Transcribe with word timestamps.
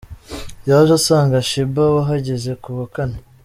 Yaje 0.67 0.91
asanga 0.99 1.45
Sheebah 1.49 1.93
wahageze 1.95 2.51
ku 2.61 2.69
wa 2.77 2.85
Kane. 2.95 3.17